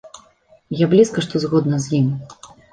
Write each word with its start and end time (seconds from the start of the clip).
Я 0.79 0.87
блізка 0.95 1.19
што 1.27 1.43
згодна 1.45 1.83
з 1.87 2.01
ім. 2.03 2.11